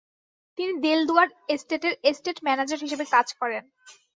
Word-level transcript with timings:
তিনি 0.57 0.73
Delduar 0.85 1.29
এস্টেটের 1.49 1.93
estate 2.03 2.37
manager 2.45 2.83
হিসেবে 2.85 3.05
কাজ 3.15 3.27
করেন। 3.39 3.63